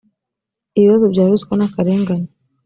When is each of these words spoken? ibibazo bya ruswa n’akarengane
ibibazo 0.77 1.05
bya 1.13 1.23
ruswa 1.29 1.53
n’akarengane 1.57 2.29